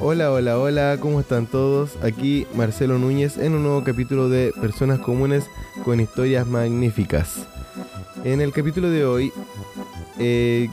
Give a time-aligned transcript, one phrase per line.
[0.00, 1.96] Hola, hola, hola, ¿cómo están todos?
[2.02, 5.46] Aquí Marcelo Núñez en un nuevo capítulo de Personas Comunes
[5.84, 7.48] con Historias Magníficas.
[8.22, 9.32] En el capítulo de hoy
[10.20, 10.68] eh,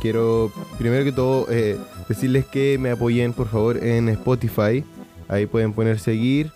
[0.00, 1.78] quiero primero que todo eh,
[2.08, 4.84] decirles que me apoyen por favor en Spotify.
[5.26, 6.52] Ahí pueden poner seguir,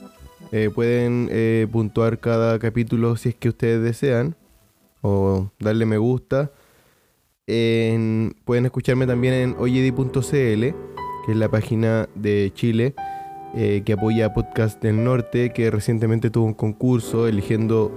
[0.52, 4.36] eh, pueden puntuar cada capítulo si es que ustedes desean
[5.02, 6.50] o darle me gusta.
[7.46, 10.20] pueden escucharme también en oyedi.cl
[11.28, 12.94] que es la página de Chile
[13.54, 17.90] eh, que apoya Podcast del Norte, que recientemente tuvo un concurso eligiendo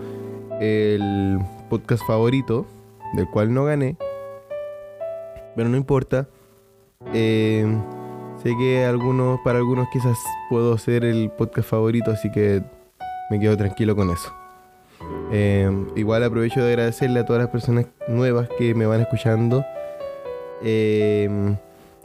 [0.62, 2.66] el podcast favorito,
[3.16, 3.98] del cual no gané,
[5.56, 6.30] pero no importa.
[7.14, 7.66] Eh,
[8.44, 10.18] sé que algunos, para algunos quizás
[10.50, 12.62] puedo ser el podcast favorito, así que
[13.30, 14.34] me quedo tranquilo con eso.
[15.32, 19.66] Eh, igual aprovecho de agradecerle a todas las personas nuevas que me van escuchando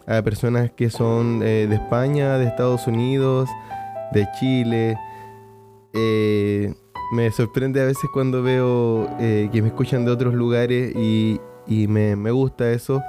[0.06, 3.48] a personas que son eh, de España, de Estados Unidos,
[4.12, 4.96] de Chile.
[5.92, 6.72] Eh,
[7.12, 11.40] me sorprende a veces cuando veo eh, que me escuchan de otros lugares y,
[11.88, 13.02] me, gusta eso.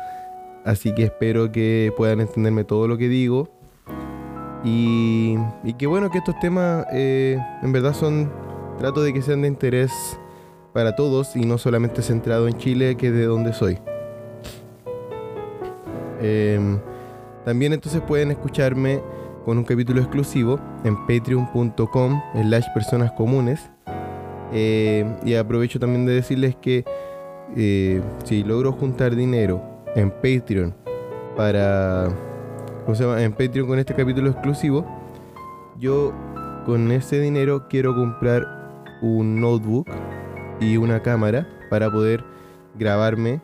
[0.68, 3.48] Así que espero que puedan entenderme todo lo que digo.
[4.66, 5.38] Y,
[5.80, 8.30] que bueno, que estos temas en verdad son,
[8.78, 10.20] trato de que sean de interés
[10.74, 13.80] para todos y no solamente centrado en Chile, que es de donde soy.
[16.22, 16.80] Em,
[17.46, 19.02] también entonces pueden escucharme
[19.46, 23.72] con un capítulo exclusivo en patreon.com slash personas comunes.
[24.52, 26.84] Eh, y aprovecho también de decirles que
[27.56, 30.74] eh, si logro juntar dinero en Patreon
[31.36, 32.08] para...
[32.86, 33.24] ¿Cómo se?
[33.24, 34.86] En Patreon con este capítulo exclusivo,
[35.80, 36.14] yo
[36.66, 38.46] con ese dinero quiero comprar
[39.02, 39.88] un notebook
[40.62, 42.24] y una cámara para poder
[42.78, 43.42] grabarme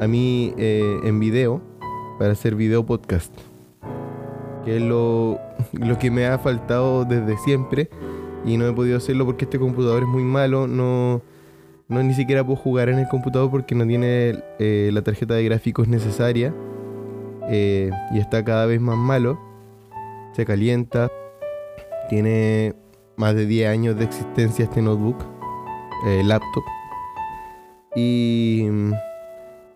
[0.00, 1.60] a mí eh, en video
[2.18, 3.32] para hacer video podcast.
[4.64, 5.38] Que es lo,
[6.00, 7.90] que me ha faltado desde siempre
[8.46, 10.66] y no he podido hacerlo porque este computador es muy malo.
[10.66, 11.20] No,
[11.92, 15.44] no ni siquiera puedo jugar en el computador porque no tiene eh, la tarjeta de
[15.44, 16.54] gráficos necesaria
[17.48, 19.38] eh, y está cada vez más malo.
[20.32, 21.10] Se calienta.
[22.08, 22.74] Tiene
[23.16, 25.24] más de 10 años de existencia este notebook,
[26.06, 26.64] eh, laptop.
[27.94, 28.66] Y,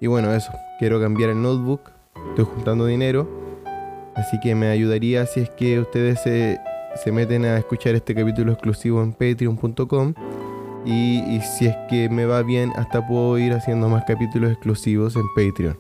[0.01, 0.53] y bueno, eso.
[0.79, 1.97] Quiero cambiar el notebook
[2.37, 3.29] estoy juntando dinero.
[4.15, 9.03] Así que me ayudaría si es que ustedes se, meten a escuchar este capítulo exclusivo
[9.03, 10.15] en patreon.com.
[10.87, 15.25] Y, si es que me va bien, hasta puedo ir haciendo más capítulos exclusivos en
[15.35, 15.77] Patreon.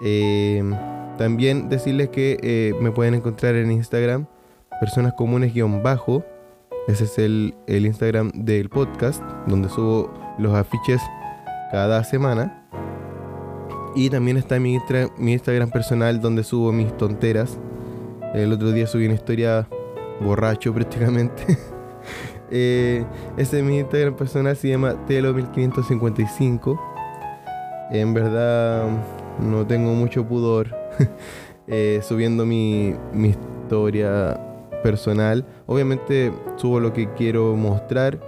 [0.00, 0.72] Em,
[1.18, 4.26] también decirles que eh, me pueden encontrar en Instagram,
[4.80, 6.24] personas comunes-bajo.
[6.86, 11.00] Ese es el, el Instagram del podcast, donde subo los afiches
[11.72, 12.68] cada semana.
[13.96, 14.78] Y también está mi,
[15.18, 17.58] mi Instagram personal donde subo mis tonteras.
[18.34, 19.68] El otro día subí una historia
[20.20, 21.58] borracho prácticamente.
[22.52, 23.04] eh,
[23.36, 26.78] ese es mi Instagram personal, se llama Telo1555.
[27.90, 28.88] En verdad
[29.40, 30.74] no tengo mucho pudor
[31.66, 34.38] eh, subiendo mi, mi historia
[34.82, 35.46] personal.
[35.66, 38.20] Obviamente subo lo que quiero mostrar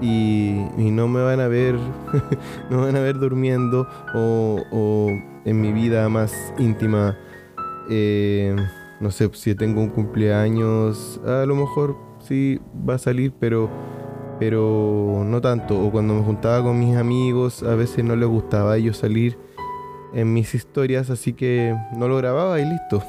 [0.00, 1.76] y, no me van a ver,
[2.70, 5.08] no van a ver durmiendo o,
[5.44, 7.16] en mi vida más íntima.
[7.90, 8.54] Eh,
[9.00, 13.68] no sé si tengo un cumpleaños, a lo mejor sí va a salir, pero,
[14.38, 15.80] pero no tanto.
[15.80, 19.38] O cuando me juntaba con mis amigos, a veces no les gustaba a ellos salir
[20.12, 23.02] en mis historias, así que no lo grababa y listo.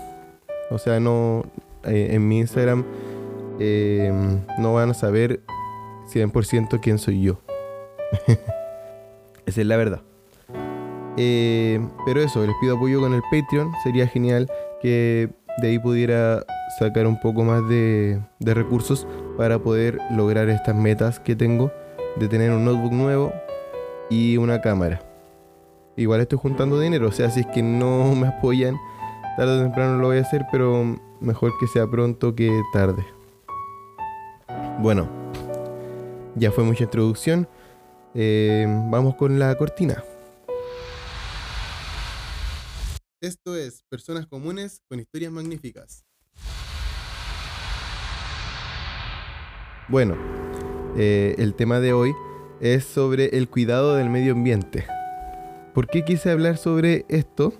[0.71, 1.43] O sea, no
[1.83, 2.85] eh, en mi Instagram
[3.59, 4.11] eh,
[4.57, 5.41] no van a saber
[6.13, 7.39] 100% quién soy yo.
[9.45, 10.01] Esa es la verdad.
[11.17, 13.71] Eh, pero eso, les pido apoyo con el Patreon.
[13.83, 14.49] Sería genial
[14.81, 15.29] que
[15.61, 16.45] de ahí pudiera
[16.77, 19.07] sacar un poco más de, recursos
[19.37, 21.71] para poder lograr estas metas que tengo
[22.17, 23.33] de tener un notebook nuevo
[24.09, 25.01] y una cámara.
[25.95, 28.77] Igual estoy juntando dinero, o sea, si es que no me apoyan,
[29.37, 33.05] tarde o temprano lo voy a hacer, pero mejor que sea pronto que tarde.
[34.79, 35.09] Bueno,
[36.35, 37.47] ya fue mucha introducción.
[38.15, 40.03] Eh, vamos con la cortina.
[43.21, 46.05] Esto es Personas Comunes con Historias Magníficas.
[49.89, 50.15] Bueno,
[50.95, 52.13] eh, el tema de hoy
[52.61, 54.87] es sobre el cuidado del medio ambiente.
[55.73, 57.53] ¿Por qué quise hablar sobre esto?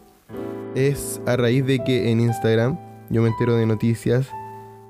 [0.76, 2.80] Es a raíz de que en Instagram
[3.10, 4.30] yo me entero de noticias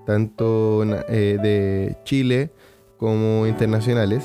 [0.06, 2.52] tanto eh, de Chile
[2.98, 4.24] como internacionales.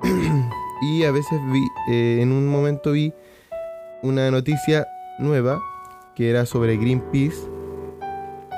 [0.82, 3.12] y a veces vi, eh, en un momento vi
[4.04, 4.86] una noticia
[5.18, 5.60] nueva
[6.14, 7.48] que era sobre Greenpeace,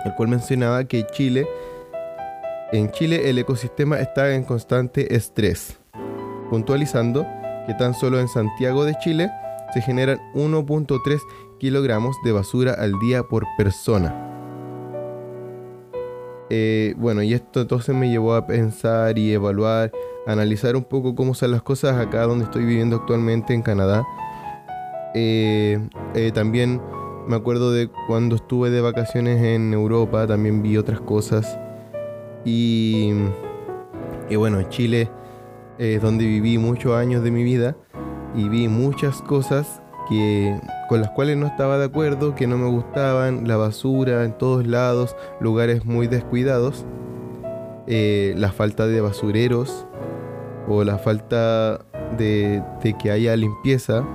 [0.04, 1.46] el cual mencionaba que Chile,
[2.72, 5.78] en Chile el ecosistema está en constante estrés,
[6.50, 7.26] puntualizando
[7.66, 9.30] que tan solo en Santiago de Chile
[9.72, 11.20] se generan 1.3
[11.58, 14.32] kilogramos de basura al día por persona.
[16.50, 19.90] Eh, bueno, y esto entonces me llevó a pensar y evaluar,
[20.26, 24.06] analizar un poco cómo son las cosas acá donde estoy viviendo actualmente en Canadá.
[25.14, 25.80] Eh,
[26.14, 26.80] eh, también
[27.26, 31.58] me acuerdo de cuando estuve de vacaciones en Europa, también vi otras cosas.
[32.44, 33.12] Y,
[34.28, 35.10] y bueno, Chile
[35.78, 37.76] es donde viví muchos años de mi vida
[38.34, 42.68] y vi muchas cosas que con las cuales no estaba de acuerdo, que no me
[42.68, 46.84] gustaban, la basura en todos lados, lugares muy descuidados,
[47.86, 49.86] eh, la falta de basureros
[50.68, 51.80] o la falta
[52.18, 52.62] de,
[53.02, 54.06] que haya limpieza.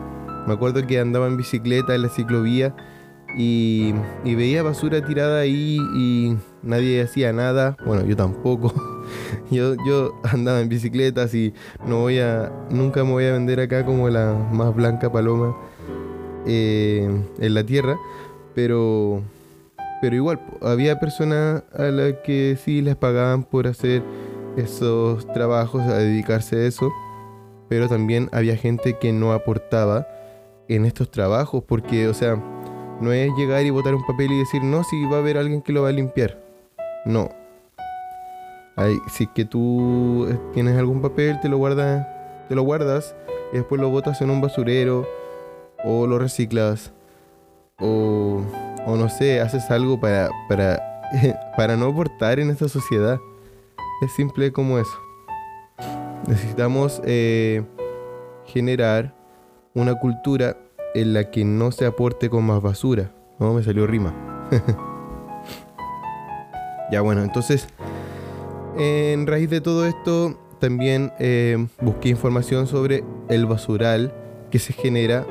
[0.48, 2.76] Me acuerdo que andaba en bicicleta en la ciclovía
[3.38, 3.94] y,
[4.24, 7.78] y veía basura tirada ahí y nadie hacía nada.
[7.86, 8.74] Bueno, yo tampoco.
[9.52, 11.54] yo, yo andaba en bicicleta y
[11.86, 15.56] no voy a, nunca me voy a vender acá como la más blanca paloma
[16.46, 17.08] eh,
[17.40, 17.98] en la tierra,
[18.56, 19.22] pero,
[20.02, 24.04] pero igual había personas a las que sí les pagaban por hacer
[24.58, 26.92] esos trabajos, a dedicarse a eso,
[27.68, 30.08] pero también había gente que no aportaba
[30.68, 32.42] en estos trabajos, porque, o sea,
[33.02, 35.62] no es llegar y botar un papel y decir, no, si va a haber alguien
[35.62, 36.38] que lo va a limpiar.
[37.06, 37.30] No.
[39.12, 42.08] si que tú tienes algún papel, te lo guardas,
[42.48, 43.16] te lo guardas
[43.54, 45.08] y después lo botas en un basurero
[45.84, 46.92] o lo reciclas
[47.80, 48.42] o,
[48.86, 51.02] o no sé, haces algo para, para,
[51.58, 53.20] para no aportar en esta sociedad.
[54.02, 54.98] Es simple como eso.
[56.28, 57.64] Necesitamos eh,
[58.46, 59.14] generar
[59.74, 60.58] una cultura
[60.94, 63.12] en la que no se aporte con más basura.
[63.40, 64.14] No, me salió rima.
[66.92, 67.68] ya bueno, entonces,
[68.78, 74.14] en raíz de todo esto, también eh, busqué información sobre el basural
[74.52, 75.26] que se genera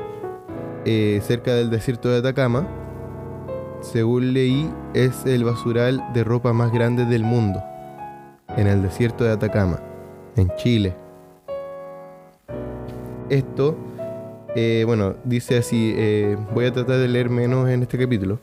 [0.85, 2.67] eh, cerca del desierto de Atacama.
[3.81, 7.63] Según leí, es el basural de ropa más grande del mundo,
[8.57, 9.79] en el desierto de Atacama,
[10.35, 10.95] en Chile.
[13.29, 13.77] Esto,
[14.55, 18.39] eh, bueno, dice así, eh, voy a tratar de leer menos en este capítulo.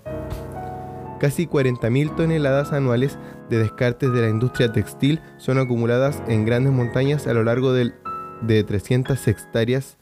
[1.18, 3.18] Casi 40.000 toneladas anuales
[3.48, 8.64] de descartes de la industria textil son acumuladas en grandes montañas a lo largo de
[8.64, 9.96] 300 hectáreas,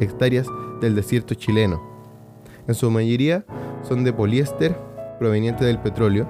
[0.00, 0.48] hectáreas
[0.80, 1.80] del desierto chileno.
[2.66, 3.44] En su mayoría
[3.82, 4.76] son de poliéster
[5.18, 6.28] proveniente del petróleo,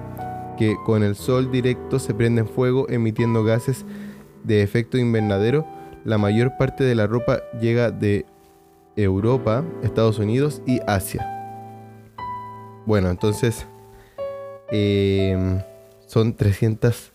[0.57, 3.85] que con el sol directo se prende en fuego emitiendo gases
[4.43, 5.65] de efecto invernadero.
[6.05, 8.25] La mayor parte de la ropa llega de
[9.03, 11.25] Europa, Estados Unidos y Asia.
[12.85, 13.67] Bueno, entonces
[14.71, 15.61] em,
[16.07, 17.13] son 300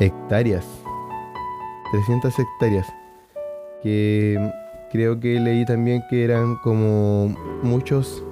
[0.00, 0.66] hectáreas.
[1.92, 2.86] 300 hectáreas.
[3.82, 4.52] Que
[4.90, 7.28] creo que leí también que eran como
[7.62, 8.24] muchos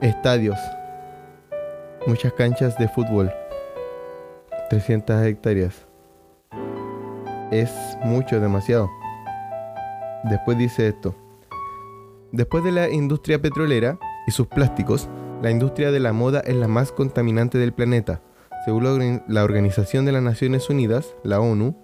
[0.00, 0.58] estadios,
[2.06, 3.32] muchas canchas de fútbol,
[4.70, 5.86] 300 hectáreas.
[7.50, 7.70] Es
[8.04, 8.90] mucho, demasiado.
[10.24, 11.14] Después dice esto.
[12.32, 15.06] Después de la industria petrolera y sus plásticos,
[15.42, 18.22] la industria de la moda es la más contaminante del planeta.
[18.64, 21.76] Según la Organización de las Naciones Unidas, la ONU,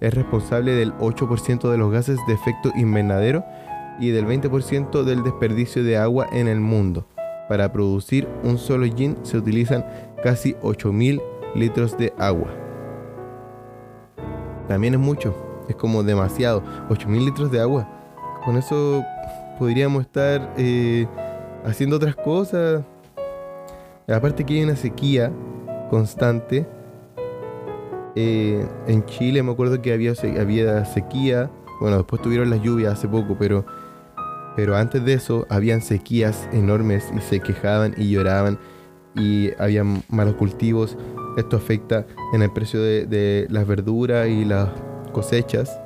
[0.00, 3.44] es responsable del 8% de los gases de efecto invernadero
[3.98, 7.08] y del 20% del desperdicio de agua en el mundo.
[7.48, 9.84] Para producir un solo gin se utilizan
[10.22, 11.20] casi 8.000
[11.56, 12.50] litros de agua.
[14.68, 15.34] También es mucho,
[15.68, 16.62] es como demasiado.
[16.88, 17.88] 8.000 litros de agua.
[18.44, 19.02] Con eso
[19.58, 21.06] podríamos estar eh,
[21.64, 22.84] haciendo otras cosas.
[24.06, 25.32] Aparte que hay una sequía
[25.90, 26.66] constante.
[28.14, 31.50] Eh, en Chile me acuerdo que había, había sequía.
[31.80, 33.64] Bueno, después tuvieron las lluvias hace poco, pero
[34.58, 38.58] pero antes de eso habían sequías enormes y se quejaban y lloraban
[39.14, 40.96] y había malos cultivos.
[41.36, 44.68] Esto afecta en el precio de, las verduras y las
[45.12, 45.80] cosechas.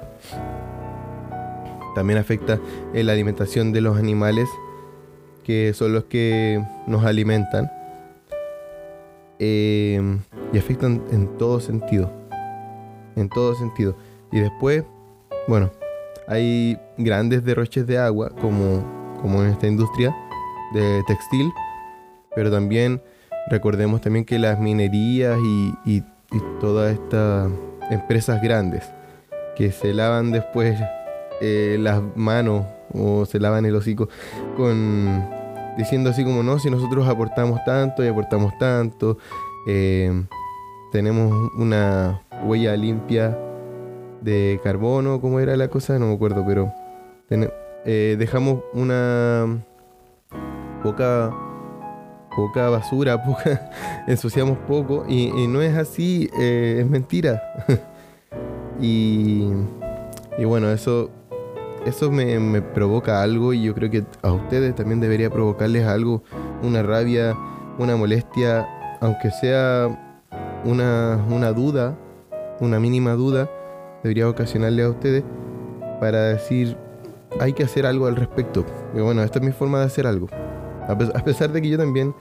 [1.95, 2.59] También afecta
[2.95, 4.49] en la alimentación de los animales,
[5.45, 7.71] que son los que nos alimentan.
[9.39, 10.21] Em,
[10.53, 12.11] y afectan en todo sentido.
[13.17, 13.97] En todo sentido.
[14.31, 14.85] Y después,
[15.49, 15.71] bueno,
[16.29, 18.85] hay grandes derroches de agua, como,
[19.21, 20.15] como en esta industria
[20.73, 21.53] de textil,
[22.35, 23.03] pero también
[23.49, 26.03] recordemos también que las minerías y, y,
[26.61, 27.51] todas estas
[27.91, 28.91] empresas grandes
[29.55, 30.81] que se lavan después
[31.45, 34.09] eh, las manos o se lavan el hocico
[34.57, 35.29] con
[35.77, 39.19] diciendo así como no, si nosotros aportamos tanto y aportamos tanto,
[39.67, 40.23] eh,
[40.93, 43.37] tenemos una huella limpia
[44.21, 45.99] de carbono, ¿cómo era la cosa?
[45.99, 46.73] No me acuerdo, pero
[47.85, 49.65] eh, dejamos una
[50.85, 51.35] poca
[52.37, 53.69] poca basura, poca,
[54.07, 57.43] ensuciamos poco y, no es así, es mentira.
[58.81, 59.49] y,
[60.39, 61.11] y, bueno, eso,
[61.87, 66.23] eso me, provoca algo y yo creo que a ustedes también debería provocarles algo,
[66.63, 67.37] una rabia,
[67.79, 68.67] una molestia,
[69.01, 70.19] aunque sea
[70.65, 71.99] una, duda,
[72.61, 73.51] una mínima duda,
[74.03, 75.25] debería ocasionarle a ustedes
[76.01, 76.77] para decir,
[77.41, 78.65] hay que hacer algo al respecto.
[78.95, 80.29] Bueno, esta es mi forma de hacer algo.
[80.89, 82.15] A pesar de que yo también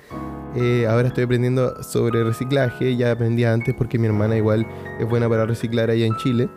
[0.56, 4.68] eh, ahora estoy aprendiendo sobre reciclaje, ya aprendí antes porque mi hermana igual
[5.00, 6.50] es buena para reciclar allá en Chile,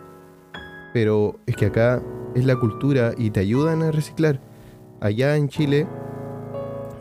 [0.93, 2.01] pero es que acá
[2.35, 4.39] es la cultura y te ayudan a reciclar.
[5.01, 5.87] Allá en Chile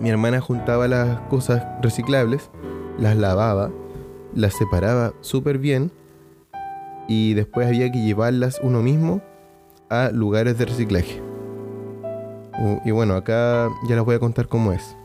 [0.00, 2.50] mi hermana juntaba las cosas reciclables,
[2.98, 3.70] las lavaba,
[4.34, 5.90] las separaba súper bien
[7.06, 9.22] y después había que llevarlas uno mismo
[9.90, 11.22] a lugares de reciclaje.
[12.84, 14.96] Y bueno, acá ya les voy a contar cómo es.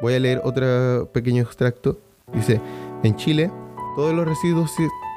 [0.00, 1.98] Voy a leer otro pequeño extracto.
[2.32, 2.60] Dice,
[3.02, 3.50] en Chile,
[3.96, 4.72] todos los residuos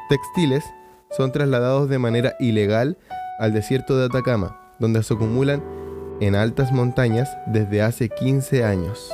[0.10, 0.64] textiles
[1.12, 2.98] son trasladados de manera ilegal
[3.42, 5.64] al desierto de Atacama, donde se acumulan
[6.20, 9.12] en altas montañas desde hace 15 años.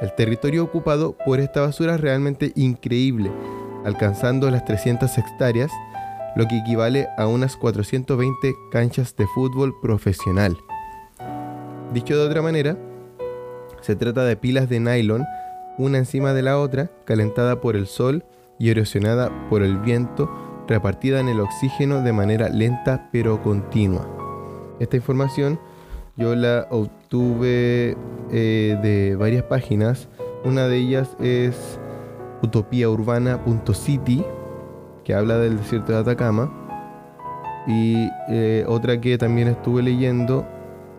[0.00, 3.32] El territorio ocupado por esta basura es realmente increíble,
[3.84, 5.72] alcanzando las 300 hectáreas,
[6.36, 10.56] lo que equivale a unas 420 canchas de fútbol profesional.
[11.92, 12.78] Dicho de otra manera,
[13.80, 15.26] se trata de pilas de nylon,
[15.76, 18.24] una encima de la otra, calentada por el sol
[18.60, 20.30] y erosionada por el viento,
[20.70, 24.08] repartida en el oxígeno de manera lenta pero continua.
[24.78, 25.60] Esta información
[26.16, 27.98] yo la obtuve
[28.32, 30.08] eh, de varias páginas.
[30.44, 31.78] Una de ellas es
[32.42, 34.24] utopiaurbana.city,
[35.04, 36.50] que habla del desierto de Atacama.
[37.66, 40.46] Y eh, otra que también estuve leyendo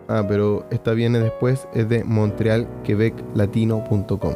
[0.08, 4.34] Ah, pero esta viene después, es de montrealquebeclatino.com.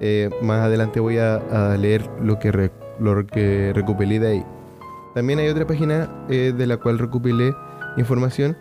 [0.00, 4.44] Eh, más adelante voy a, leer lo que, lo que recopilé de ahí.
[5.14, 7.54] También hay otra página eh, de la cual recopilé
[7.96, 8.56] información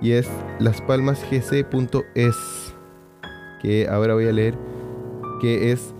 [0.00, 2.36] y es laspalmasgc.es
[3.62, 4.54] que ahora voy a leer
[5.40, 5.94] que es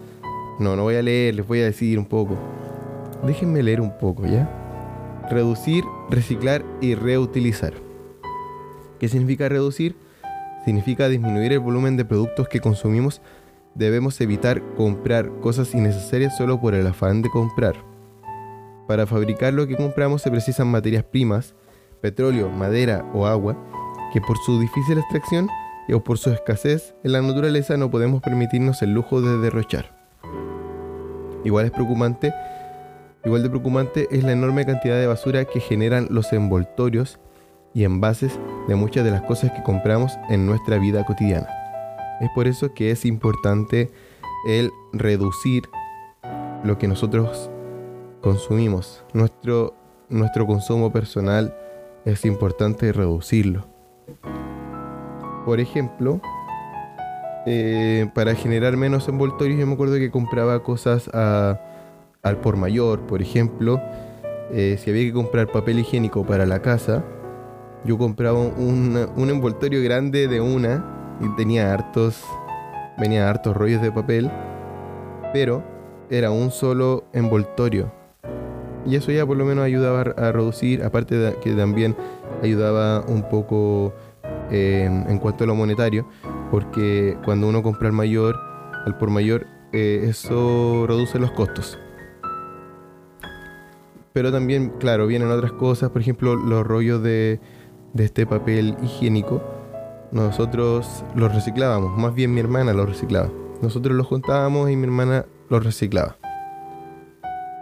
[0.58, 2.36] no no voy a leer les voy a decir un poco
[3.26, 4.50] déjenme leer un poco ya
[5.30, 7.72] reducir reciclar y reutilizar
[9.04, 9.96] ¿Qué significa reducir?
[10.64, 13.20] Significa disminuir el volumen de productos que consumimos.
[13.74, 17.74] Debemos evitar comprar cosas innecesarias solo por el afán de comprar.
[18.86, 21.54] Para fabricar lo que compramos se precisan materias primas,
[22.00, 23.56] petróleo, madera o agua,
[24.12, 25.48] que por su difícil extracción
[25.92, 29.94] o por su escasez en la naturaleza no podemos permitirnos el lujo de derrochar.
[31.44, 32.32] Igual es preocupante,
[33.24, 37.18] igual de preocupante es la enorme cantidad de basura que generan los envoltorios
[37.74, 38.38] y envases
[38.68, 41.48] de muchas de las cosas que compramos en nuestra vida cotidiana.
[42.20, 43.90] Es por eso que es importante
[44.46, 45.64] el reducir
[46.62, 47.50] lo que nosotros
[48.24, 49.04] consumimos.
[49.12, 49.74] Nuestro,
[50.08, 51.54] nuestro consumo personal
[52.06, 53.66] es importante reducirlo.
[55.44, 56.22] Por ejemplo,
[57.46, 63.20] eh, para generar menos envoltorios, yo me acuerdo que compraba cosas al por mayor, por
[63.20, 63.78] ejemplo,
[64.50, 67.04] eh, si había que comprar papel higiénico para la casa,
[67.84, 72.24] yo compraba un, envoltorio grande de una y tenía hartos,
[72.96, 74.30] venía hartos rollos de papel,
[75.34, 75.62] pero
[76.08, 78.03] era un solo envoltorio.
[78.86, 81.96] Y eso ya por lo menos ayudaba a reducir, aparte de que también
[82.42, 83.94] ayudaba un poco
[84.50, 86.06] eh, en cuanto a lo monetario,
[86.50, 88.38] porque cuando uno compra al mayor,
[88.84, 91.78] al por mayor, eh, eso reduce los costos.
[94.12, 97.40] Pero también, claro, vienen otras cosas, por ejemplo, los rollos de,
[97.94, 99.42] de este papel higiénico,
[100.12, 103.30] nosotros lo reciclábamos, más bien mi hermana lo reciclaba.
[103.62, 106.16] Nosotros lo juntábamos y mi hermana lo reciclaba.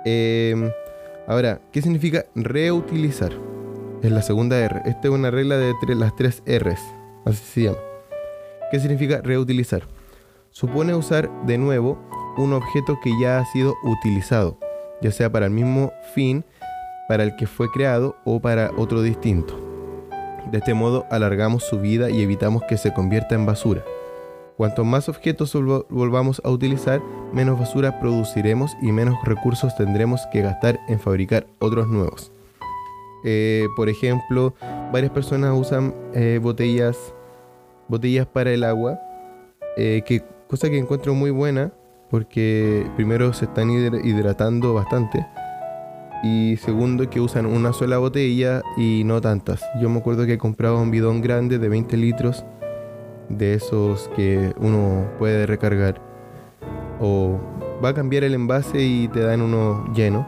[0.05, 0.71] Em,
[1.27, 3.33] ahora, ¿qué significa reutilizar?
[4.03, 4.83] Es la segunda R.
[4.85, 6.81] Esta es una regla de las tres R's,
[7.25, 7.79] así se llama.
[8.71, 9.83] ¿Qué significa reutilizar?
[10.51, 11.99] Supone usar de nuevo
[12.37, 14.59] un objeto que ya ha sido utilizado,
[15.01, 16.45] ya sea para el mismo fin
[17.09, 19.59] para el que fue creado o para otro distinto.
[20.51, 23.85] De este modo alargamos su vida y evitamos que se convierta en basura.
[24.57, 25.53] Cuanto más objetos
[25.89, 31.89] volvamos a utilizar, menos basura produciremos y menos recursos tendremos que gastar en fabricar otros
[31.89, 32.31] nuevos.
[33.25, 34.55] Eh, por ejemplo,
[34.93, 37.15] varias personas usan eh, botellas,
[37.89, 39.01] botellas para el agua,
[39.77, 41.73] eh, que, cosa que encuentro muy buena
[42.11, 45.27] porque primero se están hidratando bastante
[46.23, 49.65] y segundo que usan una sola botella y no tantas.
[49.81, 52.45] Yo me acuerdo que compraba un bidón grande de 20 litros
[53.29, 56.12] de esos que uno puede recargar
[57.03, 57.39] o
[57.85, 60.27] va a cambiar el envase y te dan uno lleno.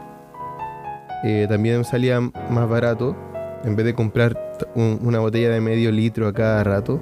[1.23, 3.15] Eh, también salía más barato
[3.63, 4.37] en vez de comprar
[4.75, 6.99] una botella de medio litro a cada rato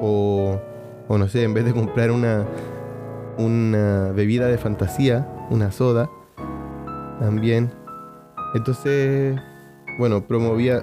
[0.00, 0.58] o,
[1.08, 2.46] o no sé, en vez de comprar una,
[3.36, 6.08] una bebida de fantasía, una soda,
[7.20, 7.70] también
[8.54, 9.38] entonces,
[9.98, 10.82] bueno, promovía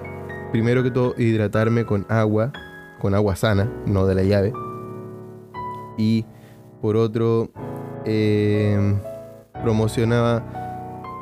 [0.51, 2.53] primero que todo hidratarme con agua,
[3.01, 4.53] con agua sana, no de la llave.
[5.97, 6.25] Y
[6.81, 7.49] por otro,
[8.05, 8.97] em,
[9.61, 10.43] promocionaba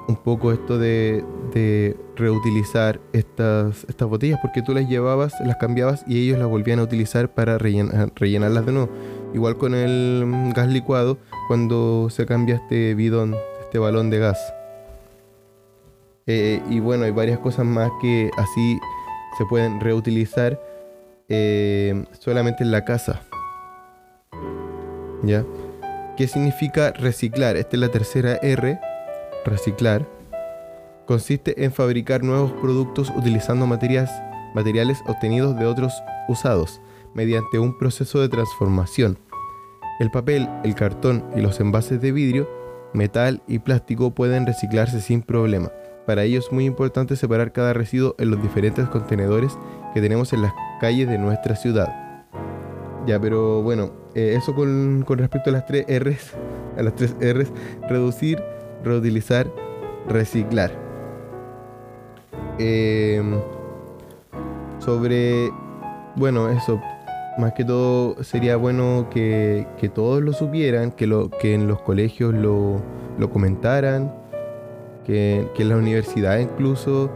[0.08, 1.24] un poco esto de,
[2.16, 6.84] reutilizar estas, estas botellas, porque tú las llevabas, las cambiabas y ellos las volvían a
[6.84, 8.90] utilizar para rellenarlas de nuevo.
[9.34, 14.54] Igual con el gas licuado, cuando se cambia este bidón, este balón de gas.
[16.28, 18.80] Eh, y bueno, hay varias cosas más que así
[19.38, 20.60] se pueden reutilizar
[21.30, 23.22] eh, solamente en la casa.
[25.24, 25.44] ¿Ya?
[26.16, 27.58] ¿Qué significa reciclar?
[27.58, 28.80] Esta es la tercera R,
[29.46, 30.08] reciclar.
[31.08, 35.92] Consiste en fabricar nuevos productos utilizando materiales obtenidos de otros
[36.28, 36.82] usados
[37.16, 39.18] mediante un proceso de transformación.
[40.00, 42.48] El papel, el cartón y los envases de vidrio,
[42.94, 45.72] metal y plástico pueden reciclarse sin problema.
[46.06, 49.58] Para ello es muy importante separar cada residuo en los diferentes contenedores
[49.96, 52.24] que tenemos en las calles de nuestra ciudad.
[53.08, 56.32] Ya, pero bueno, eh, eso con, respecto a las tres R's,
[56.78, 57.52] a las tres R's,
[57.90, 58.42] reducir,
[58.84, 59.48] reutilizar,
[60.08, 60.72] reciclar.
[62.60, 63.40] Em,
[64.80, 65.50] sobre,
[66.16, 66.80] bueno, eso,
[67.38, 72.34] más que todo sería bueno que, todos lo supieran, que, lo, que en los colegios
[72.34, 72.82] lo,
[73.18, 74.24] lo comentaran
[75.04, 77.10] que, en la universidad incluso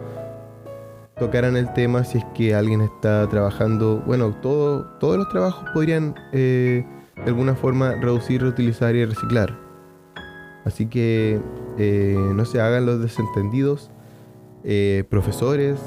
[1.20, 6.16] tocaran el tema si es que alguien está trabajando, bueno, todo, todos los trabajos podrían
[6.32, 9.58] eh, de alguna forma reducir, reutilizar y reciclar.
[10.66, 11.42] Así que
[11.78, 13.90] eh, no se hagan los desentendidos,
[14.64, 15.80] eh, profesores,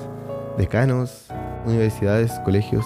[0.56, 1.28] decanos,
[1.66, 2.84] universidades, colegios,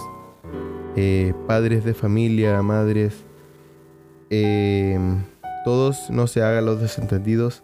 [1.46, 3.24] padres de familia, madres,
[5.64, 7.62] todos no se hagan los desentendidos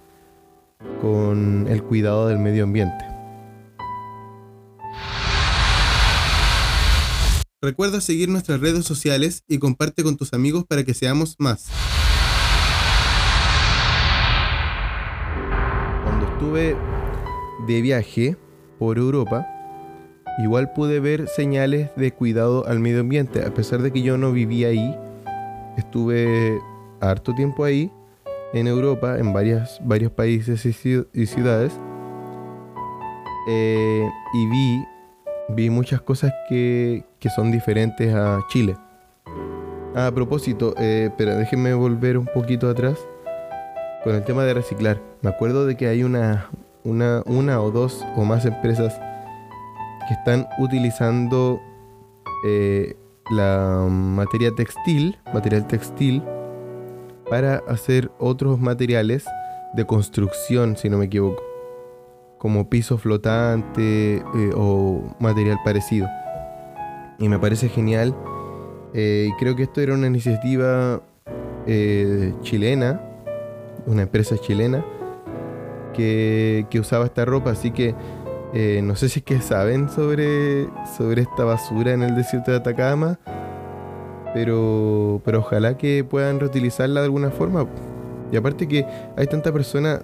[1.01, 3.10] con el cuidado del medio ambiente.
[7.63, 11.67] Recuerda seguir nuestras redes sociales y comparte con tus amigos para que seamos más.
[16.03, 16.75] Cuando estuve
[17.67, 18.39] de viaje
[18.79, 19.47] por Europa,
[20.43, 24.33] igual pude ver señales de cuidado al medio ambiente, a pesar de que yo no
[24.33, 24.97] vivía ahí,
[25.77, 26.59] estuve
[27.03, 27.93] harto tiempo ahí
[28.55, 30.73] en Europa, en varias, varios países y,
[31.27, 31.75] ciudades,
[33.51, 34.85] eh, y vi,
[35.51, 38.77] vi muchas cosas que, son diferentes a Chile.
[39.95, 42.99] A propósito, eh, pero déjenme volver un poquito atrás
[44.05, 45.03] con el tema de reciclar.
[45.21, 46.49] Me acuerdo de que hay una,
[46.85, 48.99] una, una o dos o más empresas
[50.09, 51.61] que están utilizando
[52.47, 52.97] eh,
[53.31, 56.23] la materia textil, material textil,
[57.29, 59.25] para hacer otros materiales
[59.75, 61.43] de construcción, si no me equivoco,
[62.39, 66.09] como piso flotante eh, o material parecido.
[67.21, 68.17] Y me parece genial.
[68.93, 71.01] Eh, y creo que esto era una iniciativa
[71.67, 73.01] eh, chilena,
[73.87, 74.85] una empresa chilena,
[75.95, 77.51] que, que, usaba esta ropa.
[77.51, 77.95] Así que
[78.83, 80.67] no sé si es que saben sobre,
[80.99, 83.21] sobre esta basura en el desierto de Atacama
[84.33, 87.67] pero, pero ojalá que puedan reutilizarla de alguna forma.
[88.33, 90.03] Y aparte que hay tanta persona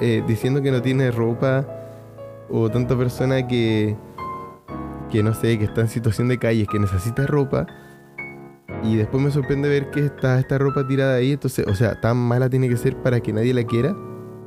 [0.00, 1.66] eh, diciendo que no tiene ropa
[2.50, 3.96] o tanta persona que,
[5.12, 7.66] que no sé, que está en situación de calle, que necesita ropa.
[8.82, 11.32] Y después me sorprende ver que está esta ropa tirada ahí.
[11.32, 13.94] Entonces, o sea, tan mala tiene que ser para que nadie la quiera.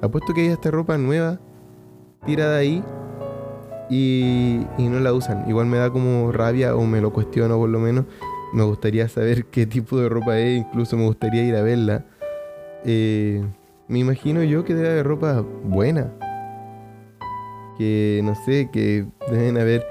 [0.01, 1.39] Apuesto que hay esta ropa nueva
[2.25, 2.83] tirada ahí
[3.89, 5.47] y, y no la usan.
[5.47, 8.05] Igual me da como rabia o me lo cuestiono por lo menos
[8.55, 12.05] me gustaría saber qué tipo de ropa es, incluso me gustaría ir a verla.
[12.85, 13.43] Eh,
[13.87, 16.13] me imagino yo que debe haber ropa buena.
[17.77, 19.85] Que no sé, que deben haber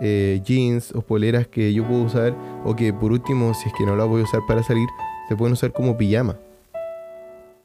[0.00, 2.34] eh, jeans o poleras que yo puedo usar.
[2.64, 4.88] O que por último, si es que no la voy a usar para salir,
[5.28, 6.36] se pueden usar como pijama.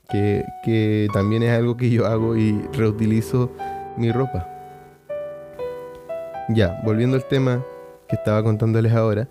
[0.10, 3.52] Que, que también es algo que yo hago y reutilizo
[3.98, 4.50] mi ropa.
[6.50, 7.64] Ya, volviendo al tema
[8.08, 9.28] que estaba contándoles ahora,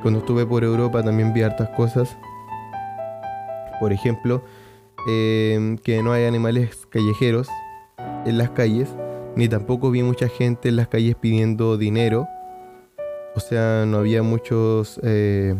[0.00, 2.16] cuando estuve por Europa también vi hartas cosas.
[3.78, 4.42] Por ejemplo,
[5.08, 7.48] eh, que no hay animales callejeros
[8.24, 8.88] en las calles,
[9.36, 12.28] ni tampoco vi mucha gente en las calles pidiendo dinero.
[13.34, 15.54] O sea, no había muchos eh,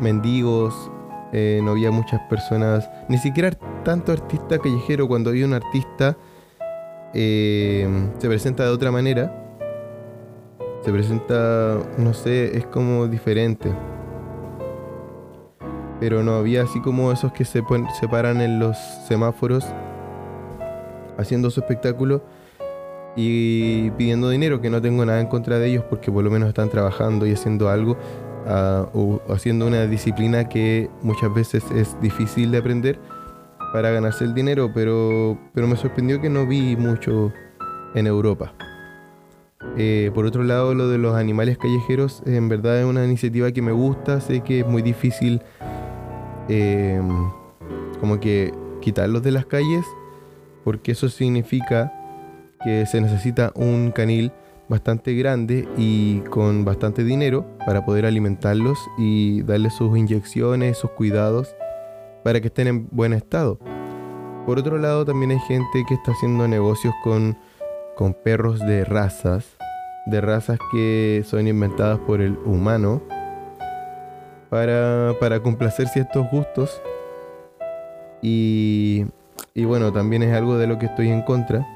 [0.00, 0.90] mendigos,
[1.32, 3.50] eh, no había muchas personas, ni siquiera
[3.84, 5.08] tanto artista callejero.
[5.08, 6.16] Cuando hay un artista,
[7.12, 7.88] se
[8.20, 9.44] presenta de otra manera
[10.84, 13.74] se presenta, no sé, es como diferente.
[15.98, 17.62] Pero no había así como esos que se,
[17.98, 18.76] se paran en los
[19.08, 19.64] semáforos
[21.16, 22.22] haciendo su espectáculo
[23.16, 26.48] y pidiendo dinero, que no tengo nada en contra de ellos porque por lo menos
[26.48, 27.96] están trabajando y haciendo algo
[28.46, 32.98] uh, o haciendo una disciplina que muchas veces es difícil de aprender
[33.72, 37.32] para ganarse el dinero, pero, pero me sorprendió que no vi mucho
[37.94, 38.54] en Europa.
[39.76, 43.62] Eh, por otro lado, lo de los animales callejeros, en verdad es una iniciativa que
[43.62, 44.20] me gusta.
[44.20, 45.42] Sé que es muy difícil
[46.48, 47.08] em,
[48.00, 49.84] como que quitarlos de las calles,
[50.62, 51.92] porque eso significa
[52.64, 54.32] que se necesita un canil
[54.68, 61.54] bastante grande y con bastante dinero para poder alimentarlos y darles sus inyecciones, sus cuidados
[62.24, 63.58] para que estén en buen estado.
[64.46, 67.36] Por otro lado, también hay gente que está haciendo negocios con,
[67.96, 69.56] con perros de razas
[70.04, 73.02] de razas que son inventadas por el humano
[74.50, 76.80] para, para complacer ciertos gustos.
[78.22, 79.06] Y,
[79.54, 81.66] y bueno, también es algo de lo que estoy en contra.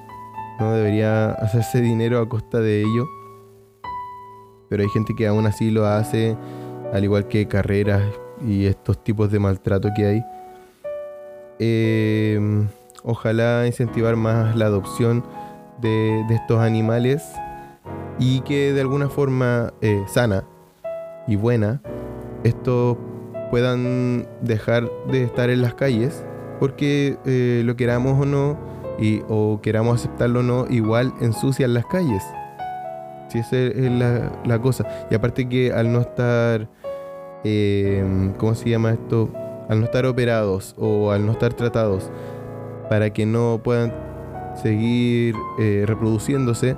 [0.58, 3.06] No debería hacerse dinero a costa de ello.
[4.68, 6.36] Pero hay gente que aún así lo hace,
[6.92, 8.02] al igual que carreras
[8.46, 10.24] y estos tipos de maltrato que hay.
[11.58, 12.66] Eh,
[13.02, 15.24] ojalá incentivar más la adopción
[15.80, 17.22] de, de estos animales
[18.18, 20.44] y que de alguna forma eh, sana
[21.26, 21.80] y buena
[22.44, 22.96] estos
[23.50, 26.24] puedan dejar de estar en las calles
[26.60, 28.58] porque eh, lo queramos o no
[28.98, 32.22] y, o queramos aceptarlo o no igual ensucian las calles
[33.28, 36.68] si esa es la, la cosa y aparte que al no estar
[37.44, 39.30] eh, ¿cómo se llama esto?
[39.68, 42.10] al no estar operados o al no estar tratados
[42.88, 43.92] para que no puedan
[44.62, 46.74] seguir reproduciéndose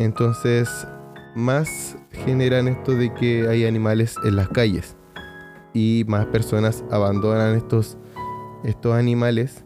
[0.00, 0.86] entonces,
[1.34, 4.96] más generan esto de que hay animales en las calles
[5.74, 7.98] y más personas abandonan estos,
[8.64, 9.62] estos animales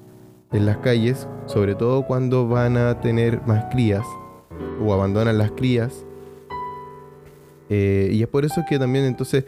[0.55, 4.05] en las calles, sobre todo cuando van a tener más crías
[4.81, 6.07] o abandonan las crías.
[7.69, 9.45] Eh, y es por eso que también entonces,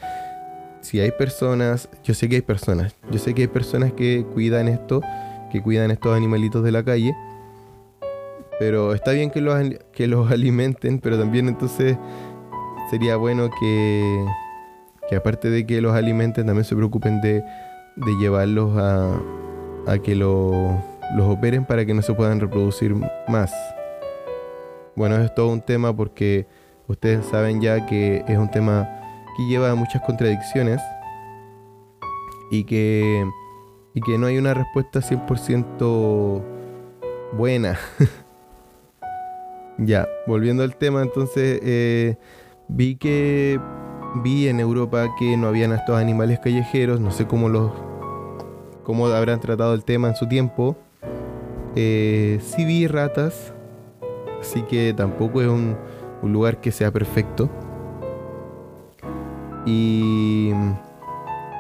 [0.80, 4.66] si hay personas, yo sé que hay personas, yo sé que hay personas que cuidan
[4.66, 5.00] esto,
[5.52, 7.14] que cuidan estos animalitos de la calle,
[8.58, 9.56] pero está bien que los,
[9.92, 11.96] que los alimenten, pero también entonces
[12.90, 14.26] sería bueno que,
[15.08, 17.44] que aparte de que los alimenten, también se preocupen de,
[17.96, 19.20] de llevarlos a,
[19.86, 22.94] a que lo, los operen para que no se puedan reproducir
[23.28, 23.52] más.
[24.94, 26.46] Bueno, es todo un tema porque
[26.88, 28.88] ustedes saben ya que es un tema
[29.36, 30.80] que lleva muchas contradicciones
[32.50, 33.24] y que,
[33.94, 36.42] y que no hay una respuesta 100%
[37.32, 37.78] buena.
[39.78, 42.16] Ya, volviendo al tema, entonces eh,
[42.66, 43.60] vi que
[44.22, 47.72] vi en Europa que no habían estos animales callejeros, no sé cómo los
[48.82, 50.76] cómo habrán tratado el tema en su tiempo.
[51.78, 53.52] Eh, sí vi ratas,
[54.40, 55.76] así que tampoco es un,
[56.22, 57.48] lugar que sea perfecto.
[59.66, 60.50] Y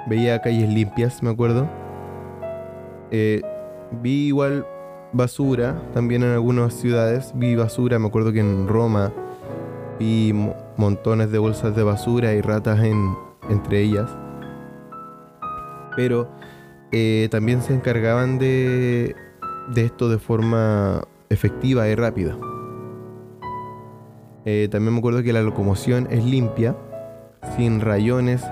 [0.08, 1.68] veía calles limpias, me acuerdo.
[3.10, 3.42] Eh,
[4.02, 4.66] vi igual
[5.12, 7.32] basura también en algunas ciudades.
[7.36, 9.12] Vi basura, me acuerdo que en Roma
[9.98, 10.32] vi
[10.76, 13.14] montones de bolsas de basura y ratas en,
[13.50, 14.10] entre ellas.
[15.94, 16.28] Pero
[16.92, 19.14] eh, también se encargaban de,
[19.74, 22.36] de esto de forma efectiva y rápida.
[24.44, 26.76] Eh, también me acuerdo que la locomoción es limpia,
[27.56, 28.44] sin rayones,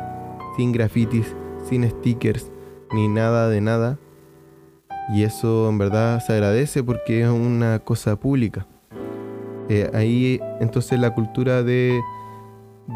[0.57, 1.35] sin grafitis,
[1.69, 2.51] sin stickers,
[2.93, 3.99] ni nada de nada.
[5.13, 8.67] Y eso en verdad se agradece porque es una cosa pública.
[9.69, 12.01] Eh, ahí entonces la cultura de,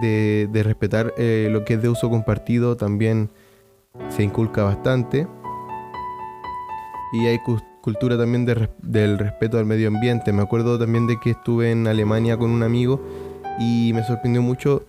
[0.02, 3.31] de, respetar eh, lo que es de uso compartido también
[4.09, 5.26] se inculca bastante.
[7.12, 7.38] Y hay
[7.88, 10.31] cultura también del respeto al medio ambiente.
[10.31, 13.01] Me acuerdo también de que estuve en Alemania con un amigo
[13.59, 14.83] y me sorprendió mucho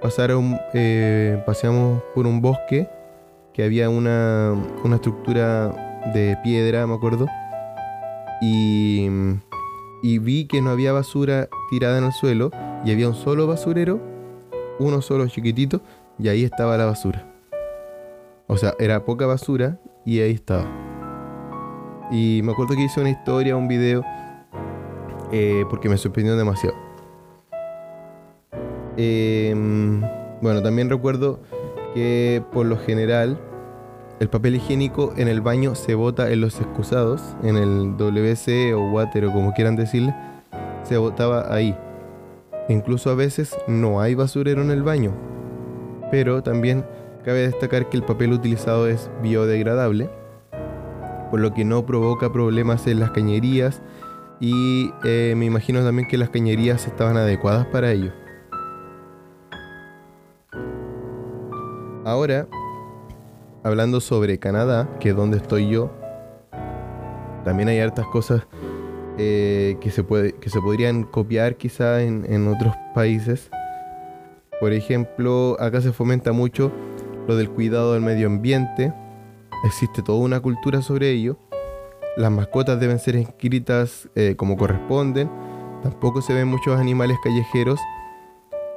[0.00, 2.88] pasar un, eh, paseamos por un bosque
[3.52, 4.54] que había una,
[4.84, 7.26] una estructura de piedra, me acuerdo.
[8.40, 9.08] Y,
[10.04, 12.52] y vi que no había basura tirada en el suelo
[12.84, 14.00] y había un solo basurero,
[14.78, 15.80] uno solo chiquitito,
[16.16, 17.26] y ahí estaba la basura.
[18.46, 20.85] O sea, era poca basura y ahí estaba.
[22.10, 24.04] Y me acuerdo que hice una historia, un video,
[25.32, 26.76] eh, porque me sorprendió demasiado.
[28.96, 30.00] Em,
[30.40, 31.40] bueno, también recuerdo
[31.94, 33.38] que por lo general
[34.20, 38.90] el papel higiénico en el baño se bota en los excusados, en el WC o
[38.90, 40.14] water o como quieran decirle,
[40.84, 41.76] se botaba ahí.
[42.68, 45.12] Incluso a veces no hay basurero en el baño.
[46.10, 46.84] Pero también
[47.24, 50.08] cabe destacar que el papel utilizado es biodegradable,
[51.30, 53.82] por lo que no provoca problemas en las cañerías
[54.40, 58.12] y eh, me imagino también que las cañerías estaban adecuadas para ello.
[62.04, 62.46] Ahora,
[63.64, 65.90] hablando sobre Canadá, que es donde estoy yo,
[67.44, 68.46] también hay hartas cosas
[69.18, 73.50] eh, que, se puede, que se podrían copiar quizá en, en otros países.
[74.60, 76.70] Por ejemplo, acá se fomenta mucho
[77.26, 78.92] lo del cuidado del medio ambiente.
[79.66, 81.38] Existe toda una cultura sobre ello.
[82.16, 85.28] Las mascotas deben ser inscritas eh, como corresponden.
[85.82, 87.80] Tampoco se ven muchos animales callejeros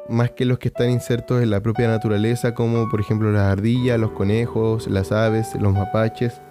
[0.10, 4.00] más que los que están insertos en la propia naturaleza, como por ejemplo las ardillas,
[4.00, 6.42] los conejos, las aves, los mapaches.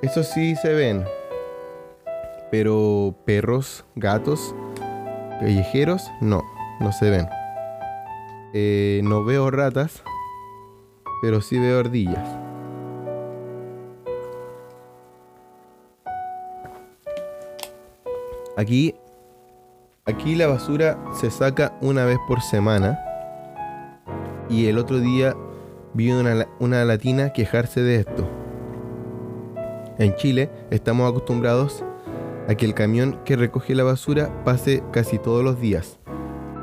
[0.00, 1.04] Eso sí se ven,
[2.50, 4.54] pero perros, gatos,
[5.40, 6.42] callejeros, no,
[6.80, 7.28] no se ven.
[8.54, 10.02] Eh, no veo ratas,
[11.20, 12.49] pero sí veo ardillas.
[18.56, 18.94] Aquí
[20.10, 22.98] Aquí la basura se saca una vez por semana.
[24.48, 25.36] Y el otro día
[25.94, 28.28] vi una, una latina quejarse de esto.
[29.98, 31.84] En Chile estamos acostumbrados
[32.48, 36.00] a que el camión que recoge la basura pase casi todos los días.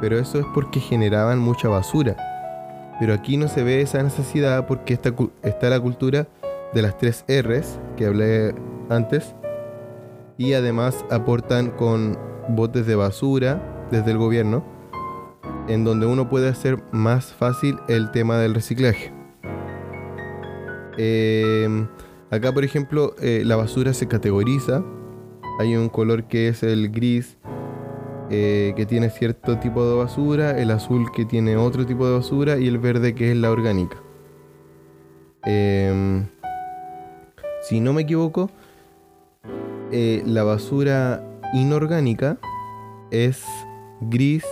[0.01, 2.17] Pero eso es porque generaban mucha basura.
[2.99, 6.27] Pero aquí no se ve esa necesidad porque está, está la cultura
[6.73, 8.53] de las tres R's que hablé
[8.89, 9.35] antes.
[10.37, 12.17] Y además aportan con
[12.49, 14.63] botes de basura desde el gobierno,
[15.67, 19.11] en donde uno puede hacer más fácil el tema del reciclaje.
[20.97, 21.87] Em,
[22.31, 24.83] acá, por ejemplo, eh, la basura se categoriza.
[25.59, 27.37] Hay un color que es el gris,
[28.29, 32.57] eh, que tiene cierto tipo de basura, el azul que tiene otro tipo de basura
[32.57, 33.97] y el verde que es la orgánica.
[35.43, 36.27] Em,
[37.61, 38.49] si no me equivoco,
[39.91, 41.23] eh, la basura
[41.53, 42.37] inorgánica
[43.11, 43.43] es
[44.01, 44.43] gris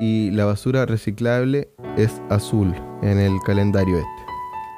[0.00, 4.32] y la basura reciclable es azul en el calendario este.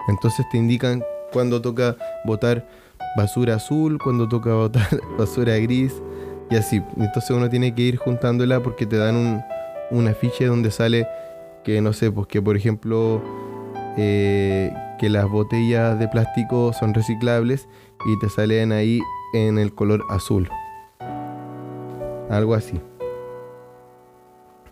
[0.08, 1.02] Entonces te indican
[1.32, 2.66] cuando toca botar
[3.16, 6.02] basura azul, cuando toca botar basura gris
[6.50, 6.82] y así.
[6.96, 9.42] Entonces uno tiene que ir juntándola porque te dan un,
[9.90, 11.06] un afiche donde sale
[11.64, 13.22] que no sé, pues que por ejemplo
[13.96, 17.68] eh, que las botellas de plástico son reciclables
[18.06, 19.00] y te salen ahí
[19.34, 20.48] en el color azul.
[22.30, 22.80] Algo así.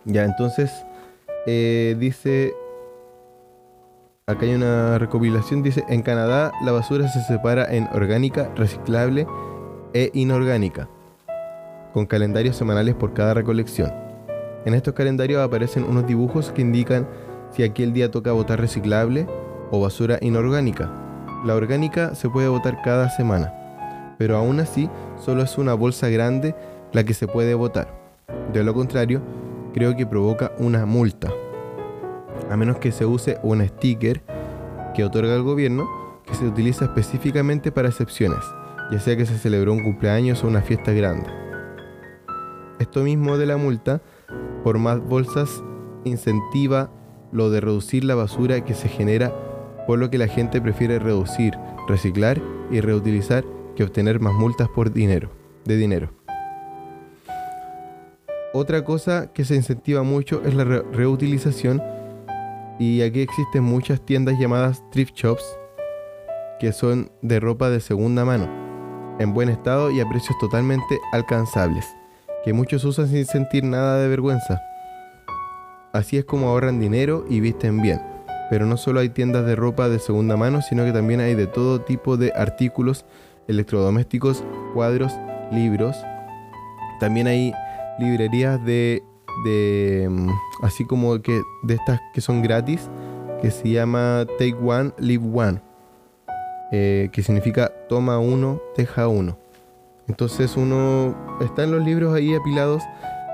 [0.04, 0.70] Ya, entonces
[1.46, 2.54] eh, dice,
[4.26, 9.26] acá hay una recopilación, dice, en Canadá la basura se separa en orgánica, reciclable
[9.92, 10.88] e inorgánica,
[11.92, 13.92] con calendarios semanales por cada recolección.
[14.64, 17.08] En estos calendarios aparecen unos dibujos que indican
[17.50, 19.26] si aquel día toca botar reciclable
[19.70, 20.90] o basura inorgánica.
[21.44, 23.52] La orgánica se puede botar cada semana,
[24.22, 26.54] pero aún así solo es una bolsa grande
[26.92, 27.92] la que se puede votar.
[28.52, 29.20] De lo contrario,
[29.74, 31.28] creo que provoca una multa.
[32.48, 34.22] A menos que se use un sticker
[34.94, 35.88] que otorga el gobierno
[36.24, 38.44] que se utiliza específicamente para excepciones,
[38.92, 41.28] ya sea que se celebró un cumpleaños o una fiesta grande.
[42.78, 44.02] Esto mismo de la multa
[44.62, 45.64] por más bolsas
[46.04, 46.90] incentiva
[47.32, 49.34] lo de reducir la basura que se genera,
[49.88, 51.54] por lo que la gente prefiere reducir,
[51.88, 53.42] reciclar y reutilizar
[53.74, 55.30] que obtener más multas por dinero,
[55.64, 56.10] de dinero.
[58.54, 61.82] Otra cosa que se incentiva mucho es la reutilización
[62.78, 65.44] y aquí existen muchas tiendas llamadas thrift shops
[66.60, 68.48] que son de ropa de segunda mano,
[69.18, 71.86] en buen estado y a precios totalmente alcanzables,
[72.44, 74.60] que muchos usan sin sentir nada de vergüenza.
[75.92, 78.00] Así es como ahorran dinero y visten bien.
[78.48, 81.46] Pero no solo hay tiendas de ropa de segunda mano, sino que también hay de
[81.46, 83.06] todo tipo de artículos
[83.52, 85.12] electrodomésticos, cuadros,
[85.50, 85.96] libros.
[87.00, 87.52] También hay
[87.98, 89.02] librerías de,
[89.44, 90.28] de mm,
[90.62, 92.90] así como que de estas que son gratis,
[93.40, 95.60] que se llama Take One, Live One,
[96.70, 99.36] eh, que significa toma uno, deja uno.
[100.08, 102.82] Entonces uno está en los libros ahí apilados,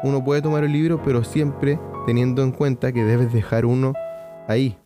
[0.03, 3.95] uno puede tomar el libro, pero siempre teniendo en cuenta que debes dejar uno
[4.47, 4.77] ahí.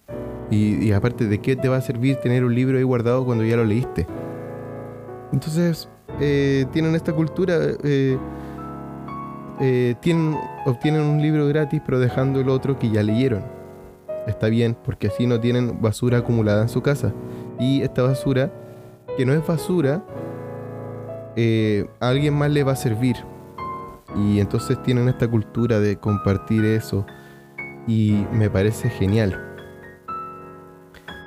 [0.50, 3.56] Y, aparte, ¿de qué te va a servir tener un libro ahí guardado cuando ya
[3.56, 4.06] lo leíste?
[5.32, 5.88] Entonces,
[6.20, 8.18] eh, tienen esta cultura, eh,
[9.60, 13.42] eh, tienen, obtienen un libro gratis, pero dejando el otro que ya leyeron.
[14.26, 17.12] Está bien, porque así no tienen basura acumulada en su casa.
[17.58, 18.52] Y esta basura,
[19.16, 20.04] que no es basura,
[22.00, 23.16] a alguien más le va a servir.
[24.16, 27.04] Y entonces tienen esta cultura de compartir eso.
[27.88, 29.40] Y me parece genial.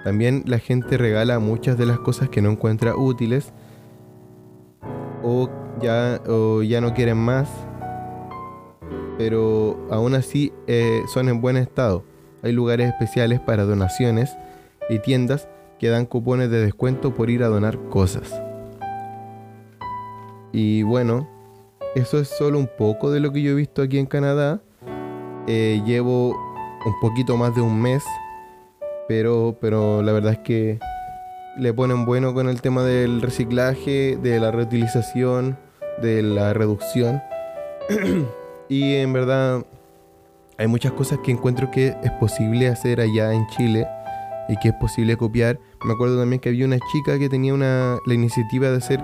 [0.05, 3.51] También la gente regala muchas de las cosas que no encuentra útiles
[5.25, 5.49] o
[5.81, 6.21] ya,
[6.63, 7.49] ya no quieren más,
[9.17, 12.03] pero aún así eh, son en buen estado.
[12.43, 14.37] Hay lugares especiales para donaciones
[14.89, 18.41] y tiendas que dan cupones de descuento por ir a donar cosas.
[20.51, 21.27] Y bueno,
[21.95, 24.61] eso es solo un poco de lo que yo he visto aquí en Canadá.
[25.47, 28.03] Eh, llevo un poquito más de un mes
[29.07, 30.79] pero, pero la verdad es que
[31.57, 35.57] le ponen bueno con el tema del reciclaje, de la reutilización,
[36.01, 37.21] de la reducción.
[38.69, 39.65] y en verdad
[40.57, 43.87] hay muchas cosas que encuentro que es posible hacer allá en Chile
[44.49, 45.59] y que es posible copiar.
[45.83, 49.03] Me acuerdo también que había una chica que tenía una, la iniciativa de hacer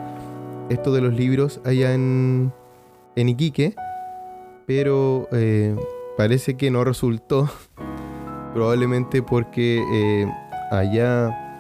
[0.70, 2.52] esto de los libros allá en,
[3.16, 3.76] en Iquique,
[4.66, 5.76] pero eh,
[6.18, 7.50] parece que no resultó.
[8.54, 10.28] Probablemente porque eh,
[10.72, 11.51] allá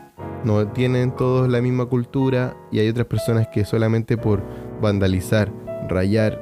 [0.43, 4.41] no tienen todos la misma cultura y hay otras personas que solamente por
[4.81, 5.51] vandalizar,
[5.87, 6.41] rayar,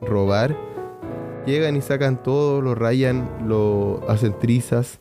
[0.00, 0.56] robar,
[1.46, 5.00] llegan y sacan todo, lo rayan, lo hacen trizas.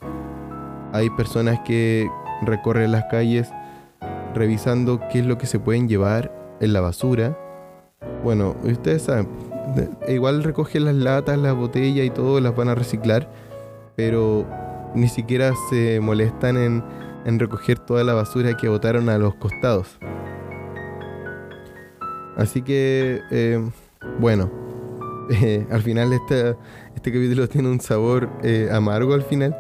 [0.92, 2.10] Hay personas que
[2.42, 3.50] recorren las calles
[4.34, 7.38] revisando qué es lo que se pueden llevar en la basura.
[8.24, 9.28] Bueno, ustedes saben,
[10.08, 13.30] igual recogen las latas, las botellas y todo, las van a reciclar,
[13.96, 14.46] pero
[14.94, 16.84] ni siquiera se molestan en,
[17.26, 19.98] recoger toda la basura que botaron a los costados.
[22.38, 23.62] Así que, eh,
[24.20, 24.52] bueno,
[25.30, 26.56] eh, al final este,
[26.96, 29.56] este capítulo tiene un sabor eh, amargo al final,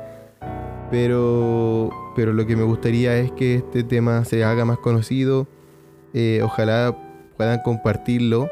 [0.91, 5.47] pero, pero lo que me gustaría es que este tema se haga más conocido,
[6.43, 6.95] ojalá
[7.36, 8.49] puedan compartirlo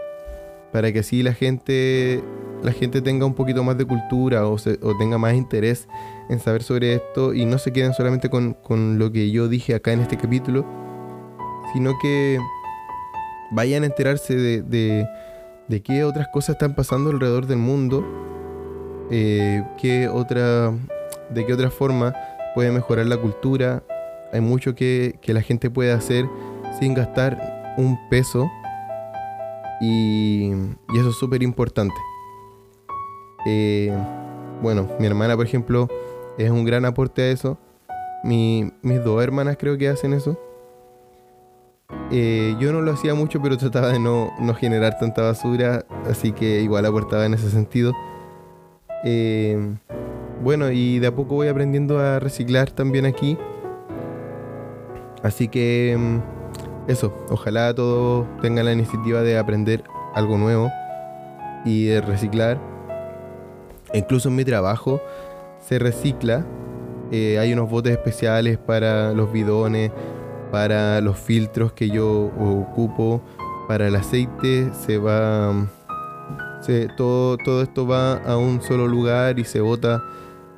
[0.73, 2.21] para que así la gente,
[2.62, 5.88] la gente tenga un poquito más de cultura o, o tenga más interés
[6.30, 8.56] en saber sobre esto y no se queden solamente con,
[8.98, 10.66] lo que yo dije acá en este capítulo,
[11.74, 12.40] sino que
[13.52, 14.62] vayan a enterarse de,
[15.68, 18.06] de, qué otras cosas están pasando alrededor del mundo,
[19.12, 20.72] eh, qué otra,
[21.30, 22.14] de qué otra forma
[22.56, 23.84] puede mejorar la cultura.
[24.32, 26.26] Hay mucho que, la gente puede hacer
[26.80, 28.50] sin gastar un peso
[29.82, 30.52] y,
[30.96, 31.96] eso es súper importante.
[33.46, 33.94] Eh,
[34.62, 35.90] bueno, mi hermana, por ejemplo,
[36.38, 37.58] es un gran aporte a eso.
[38.24, 40.38] mis dos hermanas creo que hacen eso.
[42.12, 46.62] Eh, yo no lo hacía mucho, pero trataba de no, generar tanta basura, así que
[46.62, 47.93] igual aportaba en ese sentido.
[49.04, 49.76] Eh,
[50.41, 53.38] bueno, y de a poco voy aprendiendo a reciclar también aquí.
[55.24, 60.69] Así que mm, eso, ojalá todos tengan la iniciativa de aprender algo nuevo
[61.65, 62.60] y de reciclar.
[63.93, 65.02] incluso en mi trabajo
[65.65, 66.45] se recicla.
[67.12, 69.91] Eh, hay unos botes especiales para los bidones,
[70.52, 73.21] para los filtros que yo ocupo,
[73.67, 74.71] para el aceite.
[74.73, 75.67] Se va.
[76.97, 80.04] todo, todo esto va a un solo lugar y se bota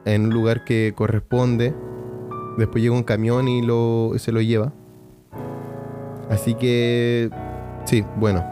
[0.05, 1.73] en un lugar que corresponde.
[2.57, 4.71] Después llega un camión y lo, se lo lleva.
[6.29, 7.29] Así que,
[7.85, 8.43] sí, bueno,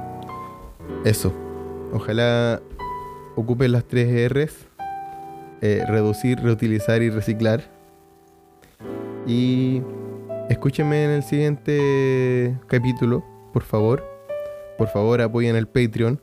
[1.05, 1.33] eso.
[1.93, 2.61] Ojalá
[3.35, 4.72] ocupen las tres R's
[5.65, 7.61] eh, reducir, reutilizar y reciclar.
[9.25, 9.81] Y
[10.49, 14.03] escúchenme en el siguiente capítulo, por favor.
[14.77, 16.19] Por favor, apoyen el Patreon.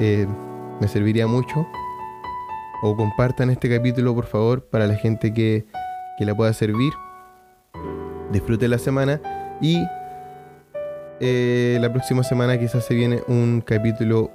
[0.00, 0.26] Eh,
[0.80, 1.68] me serviría mucho.
[2.82, 5.64] O compartan este capítulo, por favor, para la gente que,
[6.18, 6.92] que la pueda servir.
[8.32, 9.20] Disfrute la semana.
[9.60, 9.84] Y
[11.20, 14.32] eh, la próxima semana quizás se viene un capítulo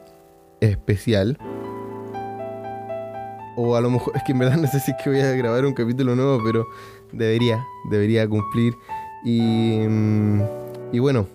[0.62, 1.38] especial
[3.56, 5.32] o a lo mejor, es que en verdad no sé si es que voy a
[5.32, 6.68] grabar un capítulo nuevo, pero
[7.12, 8.74] debería, debería cumplir.
[9.24, 10.42] Y, mm,
[10.92, 11.28] y bueno,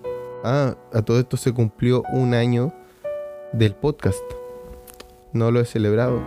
[0.44, 2.72] ah, a todo esto se cumplió un año
[3.52, 4.22] del podcast.
[5.32, 6.22] No lo he celebrado.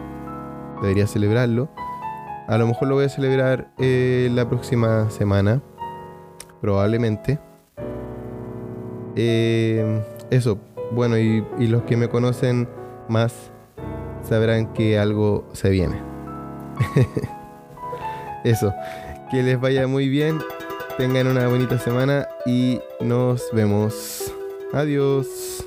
[0.81, 1.69] Debería celebrarlo.
[2.47, 5.61] A lo mejor lo voy a celebrar eh, la próxima semana.
[6.59, 7.39] Probablemente.
[9.15, 10.57] Eh, eso,
[10.91, 12.67] bueno, y, y los que me conocen
[13.07, 13.51] más
[14.23, 16.01] sabrán que algo se viene.
[18.43, 18.73] Eso,
[19.29, 20.39] que les vaya muy bien,
[20.97, 24.33] tengan una bonita semana y nos vemos.
[24.73, 25.60] Adiós.